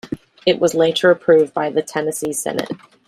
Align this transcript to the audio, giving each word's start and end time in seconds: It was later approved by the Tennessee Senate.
It 0.47 0.59
was 0.59 0.73
later 0.73 1.11
approved 1.11 1.53
by 1.53 1.69
the 1.69 1.83
Tennessee 1.83 2.33
Senate. 2.33 2.71